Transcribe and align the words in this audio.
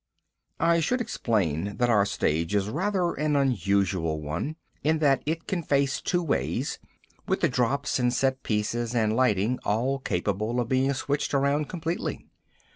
I 0.59 0.79
should 0.79 0.99
explain 0.99 1.77
that 1.77 1.91
our 1.91 2.07
stage 2.07 2.55
is 2.55 2.69
rather 2.69 3.13
an 3.13 3.35
unusual 3.35 4.19
one, 4.19 4.55
in 4.83 4.97
that 4.97 5.21
it 5.27 5.45
can 5.45 5.61
face 5.61 6.01
two 6.01 6.23
ways, 6.23 6.79
with 7.27 7.41
the 7.41 7.47
drops 7.49 7.99
and 7.99 8.11
set 8.11 8.41
pieces 8.41 8.95
and 8.95 9.15
lighting 9.15 9.59
all 9.63 9.99
capable 9.99 10.59
of 10.59 10.69
being 10.69 10.91
switched 10.95 11.35
around 11.35 11.69
completely. 11.69 12.25